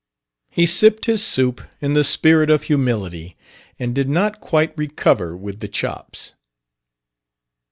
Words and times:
He 0.49 0.65
sipped 0.65 1.05
his 1.05 1.23
soup 1.23 1.61
in 1.79 1.93
the 1.93 2.03
spirit 2.03 2.49
of 2.49 2.63
humility, 2.63 3.35
and 3.77 3.93
did 3.93 4.09
not 4.09 4.41
quite 4.41 4.75
recover 4.75 5.37
with 5.37 5.59
the 5.59 5.67
chops. 5.67 6.33